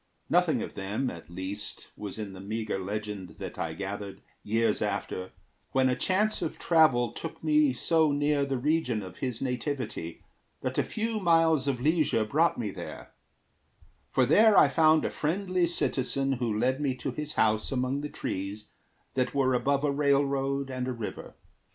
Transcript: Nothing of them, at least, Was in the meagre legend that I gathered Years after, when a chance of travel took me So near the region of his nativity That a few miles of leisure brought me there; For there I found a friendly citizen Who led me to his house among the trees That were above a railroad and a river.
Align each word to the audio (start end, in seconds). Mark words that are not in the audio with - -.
Nothing 0.31 0.63
of 0.63 0.73
them, 0.73 1.11
at 1.11 1.29
least, 1.29 1.91
Was 1.95 2.17
in 2.17 2.33
the 2.33 2.41
meagre 2.41 2.79
legend 2.79 3.35
that 3.37 3.59
I 3.59 3.75
gathered 3.75 4.23
Years 4.41 4.81
after, 4.81 5.29
when 5.73 5.89
a 5.89 5.95
chance 5.95 6.41
of 6.41 6.57
travel 6.57 7.11
took 7.11 7.43
me 7.43 7.71
So 7.73 8.11
near 8.11 8.43
the 8.43 8.57
region 8.57 9.03
of 9.03 9.19
his 9.19 9.43
nativity 9.43 10.23
That 10.61 10.79
a 10.79 10.83
few 10.83 11.19
miles 11.19 11.67
of 11.67 11.79
leisure 11.79 12.25
brought 12.25 12.57
me 12.57 12.71
there; 12.71 13.11
For 14.09 14.25
there 14.25 14.57
I 14.57 14.69
found 14.69 15.05
a 15.05 15.11
friendly 15.11 15.67
citizen 15.67 16.31
Who 16.33 16.57
led 16.57 16.81
me 16.81 16.95
to 16.95 17.11
his 17.11 17.33
house 17.33 17.71
among 17.71 18.01
the 18.01 18.09
trees 18.09 18.69
That 19.13 19.35
were 19.35 19.53
above 19.53 19.83
a 19.83 19.91
railroad 19.91 20.71
and 20.71 20.87
a 20.87 20.93
river. 20.93 21.35